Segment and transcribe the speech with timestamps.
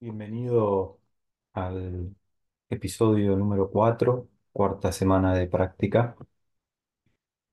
[0.00, 0.98] Bienvenido
[1.54, 2.14] al
[2.70, 6.16] episodio número 4, cuarta semana de práctica.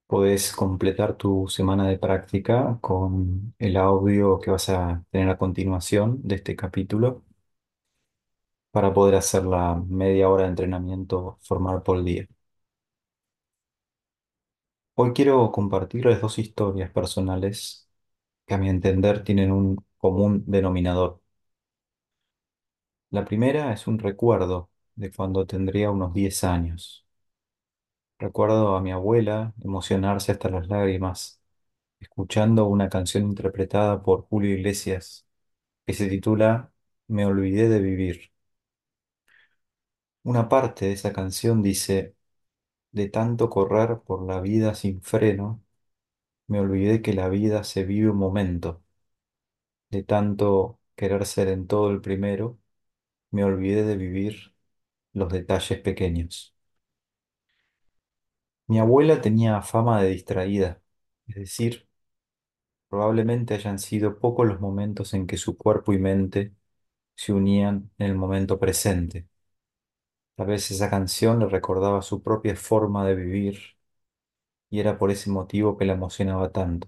[0.08, 6.20] Podés completar tu semana de práctica con el audio que vas a tener a continuación
[6.24, 7.24] de este capítulo
[8.72, 12.28] para poder hacer la media hora de entrenamiento formal por día.
[14.96, 17.88] Hoy quiero compartirles dos historias personales
[18.46, 21.22] que a mi entender tienen un común denominador.
[23.12, 27.06] La primera es un recuerdo de cuando tendría unos 10 años.
[28.20, 31.40] Recuerdo a mi abuela emocionarse hasta las lágrimas,
[32.00, 35.28] escuchando una canción interpretada por Julio Iglesias,
[35.86, 36.72] que se titula
[37.08, 38.32] Me olvidé de vivir.
[40.24, 42.16] Una parte de esa canción dice,
[42.92, 45.64] de tanto correr por la vida sin freno,
[46.48, 48.84] me olvidé que la vida se vive un momento.
[49.90, 52.58] De tanto querer ser en todo el primero,
[53.32, 54.56] me olvidé de vivir
[55.14, 56.56] los detalles pequeños.
[58.68, 60.82] Mi abuela tenía fama de distraída,
[61.28, 61.88] es decir,
[62.90, 66.54] Probablemente hayan sido pocos los momentos en que su cuerpo y mente
[67.16, 69.28] se unían en el momento presente.
[70.36, 73.60] Tal vez esa canción le recordaba su propia forma de vivir
[74.70, 76.88] y era por ese motivo que la emocionaba tanto.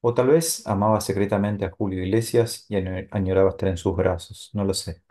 [0.00, 4.50] O tal vez amaba secretamente a Julio Iglesias y año- añoraba estar en sus brazos,
[4.54, 5.02] no lo sé.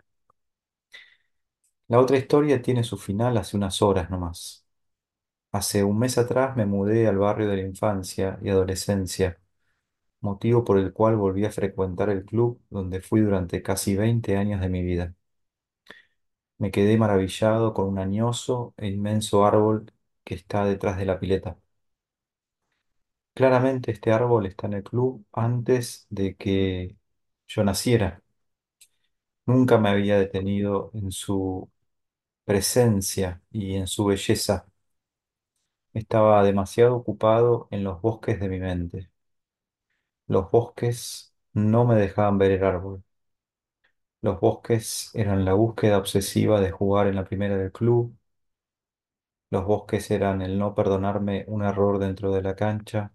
[1.88, 4.64] La otra historia tiene su final hace unas horas nomás.
[5.52, 9.40] Hace un mes atrás me mudé al barrio de la infancia y adolescencia
[10.20, 14.60] motivo por el cual volví a frecuentar el club donde fui durante casi 20 años
[14.62, 15.14] de mi vida.
[16.58, 19.90] Me quedé maravillado con un añoso e inmenso árbol
[20.24, 21.58] que está detrás de la pileta.
[23.36, 26.96] Claramente este árbol está en el club antes de que
[27.46, 28.22] yo naciera.
[29.46, 31.68] Nunca me había detenido en su
[32.44, 34.66] presencia y en su belleza.
[35.94, 39.10] Estaba demasiado ocupado en los bosques de mi mente.
[40.28, 43.02] Los bosques no me dejaban ver el árbol.
[44.20, 48.14] Los bosques eran la búsqueda obsesiva de jugar en la primera del club.
[49.50, 53.12] Los bosques eran el no perdonarme un error dentro de la cancha.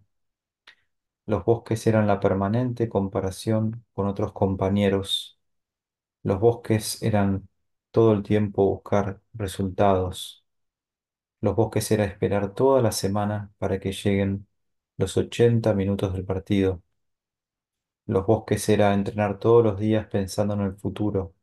[1.26, 5.40] Los bosques eran la permanente comparación con otros compañeros.
[6.24, 7.50] Los bosques eran
[7.92, 10.46] todo el tiempo buscar resultados.
[11.42, 14.48] Los bosques era esperar toda la semana para que lleguen
[14.98, 16.84] los 80 minutos del partido.
[18.06, 21.34] Los bosques era entrenar todos los días pensando en el futuro.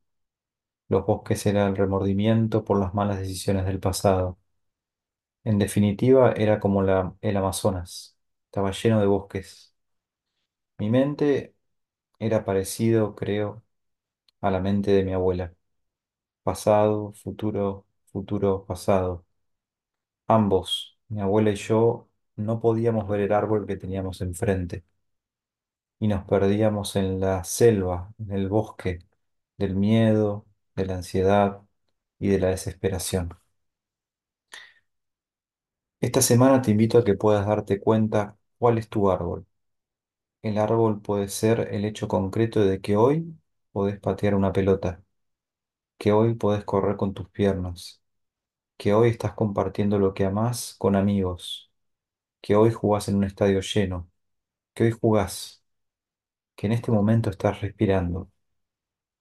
[0.88, 4.38] Los bosques era el remordimiento por las malas decisiones del pasado.
[5.44, 8.17] En definitiva, era como el Amazonas.
[8.48, 9.74] Estaba lleno de bosques.
[10.78, 11.54] Mi mente
[12.20, 13.64] era parecido, creo,
[14.42, 15.54] a la mente de mi abuela.
[16.44, 19.26] Pasado, futuro, futuro, pasado.
[20.28, 24.84] Ambos, mi abuela y yo, no podíamos ver el árbol que teníamos enfrente
[26.00, 29.00] y nos perdíamos en la selva, en el bosque,
[29.58, 31.62] del miedo, de la ansiedad
[32.18, 33.30] y de la desesperación.
[36.00, 39.46] Esta semana te invito a que puedas darte cuenta cuál es tu árbol.
[40.42, 43.36] El árbol puede ser el hecho concreto de que hoy
[43.72, 45.02] podés patear una pelota,
[45.98, 48.02] que hoy podés correr con tus piernas,
[48.78, 51.72] que hoy estás compartiendo lo que amás con amigos,
[52.42, 54.10] que hoy jugás en un estadio lleno,
[54.74, 55.64] que hoy jugás,
[56.56, 58.30] que en este momento estás respirando.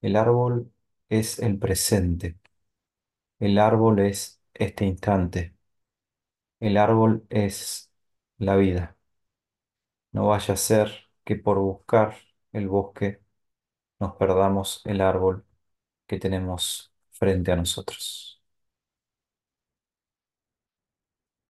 [0.02, 0.72] El árbol
[1.10, 2.38] es el presente,
[3.40, 5.56] el árbol es este instante,
[6.60, 7.92] el árbol es
[8.38, 8.97] la vida.
[10.12, 10.92] No vaya a ser
[11.24, 12.16] que por buscar
[12.52, 13.22] el bosque
[14.00, 15.46] nos perdamos el árbol
[16.08, 18.37] que tenemos frente a nosotros.